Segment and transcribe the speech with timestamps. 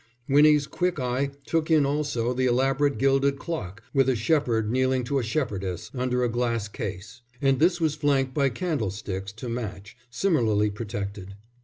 [0.27, 5.19] Winnie's quick eye took in also the elaborate gilded clock with a shepherd kneeling to
[5.19, 10.71] a shepherdess, under a glass case; and this was flanked by candlesticks to match similarly
[10.71, 11.35] protected.